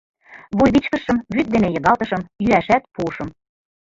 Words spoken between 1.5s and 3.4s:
дене йыгалтышым, йӱашат пуышым.